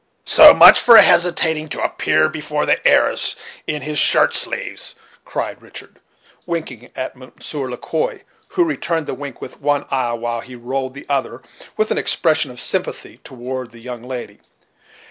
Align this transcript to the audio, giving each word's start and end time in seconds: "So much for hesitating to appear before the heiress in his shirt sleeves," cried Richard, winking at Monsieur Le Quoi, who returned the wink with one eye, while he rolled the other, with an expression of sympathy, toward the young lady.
"So 0.25 0.51
much 0.55 0.79
for 0.81 0.97
hesitating 0.97 1.69
to 1.69 1.83
appear 1.83 2.27
before 2.27 2.65
the 2.65 2.83
heiress 2.87 3.35
in 3.67 3.83
his 3.83 3.99
shirt 3.99 4.33
sleeves," 4.33 4.95
cried 5.25 5.61
Richard, 5.61 5.99
winking 6.47 6.89
at 6.95 7.15
Monsieur 7.15 7.69
Le 7.69 7.77
Quoi, 7.77 8.21
who 8.47 8.63
returned 8.63 9.05
the 9.05 9.13
wink 9.13 9.41
with 9.43 9.61
one 9.61 9.85
eye, 9.91 10.13
while 10.13 10.41
he 10.41 10.55
rolled 10.55 10.95
the 10.95 11.05
other, 11.07 11.43
with 11.77 11.91
an 11.91 11.99
expression 11.99 12.49
of 12.49 12.59
sympathy, 12.59 13.19
toward 13.23 13.69
the 13.69 13.79
young 13.79 14.01
lady. 14.01 14.39